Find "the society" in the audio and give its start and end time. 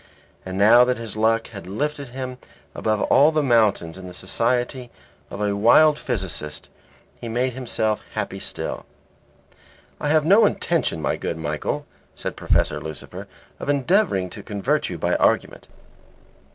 4.07-4.89